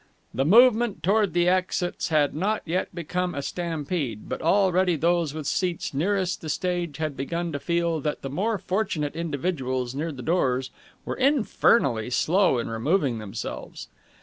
The 0.33 0.45
movement 0.45 1.03
towards 1.03 1.33
the 1.33 1.47
exits 1.47 2.07
had 2.07 2.33
not 2.33 2.63
yet 2.65 2.87
become 2.95 3.35
a 3.35 3.43
stampede, 3.43 4.27
but 4.27 4.41
already 4.41 4.95
those 4.95 5.35
with 5.35 5.45
seats 5.45 5.93
nearest 5.93 6.41
the 6.41 6.49
stage 6.49 6.97
had 6.97 7.15
begun 7.15 7.51
to 7.51 7.59
feel 7.59 7.99
that 7.99 8.23
the 8.23 8.29
more 8.31 8.57
fortunate 8.57 9.15
individuals 9.15 9.93
near 9.93 10.11
the 10.11 10.23
doors 10.23 10.71
were 11.05 11.17
infernally 11.17 12.09
slow 12.09 12.57
in 12.57 12.67
removing 12.67 13.19
themselves. 13.19 13.89